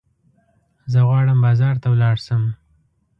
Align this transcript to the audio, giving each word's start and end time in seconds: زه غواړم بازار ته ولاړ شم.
زه 0.91 0.99
غواړم 1.07 1.37
بازار 1.45 1.75
ته 1.81 1.87
ولاړ 1.89 2.15
شم. 2.25 2.43